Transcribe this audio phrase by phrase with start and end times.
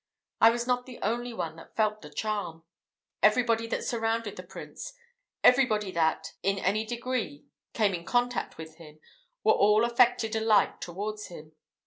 [0.39, 2.63] I was not the only one that felt the charm.
[3.21, 4.93] Everybody that surrounded the prince
[5.43, 8.99] everybody that, in any degree, came in contact with him,
[9.43, 11.51] were all affected alike towards him.